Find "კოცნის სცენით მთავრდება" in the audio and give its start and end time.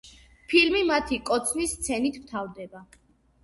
1.31-2.87